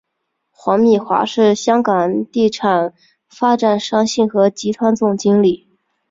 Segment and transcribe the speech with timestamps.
[0.49, 2.95] 黄敏华是香港地产
[3.29, 5.67] 发展商信和集团总经理。